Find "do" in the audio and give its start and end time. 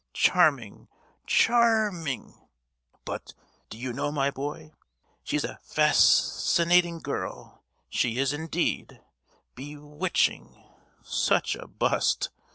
3.69-3.77